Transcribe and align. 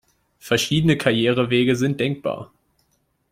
Verschiedene 0.39 0.97
Karrierewege 0.97 1.75
sind 1.75 1.99
denkbar. 1.99 2.51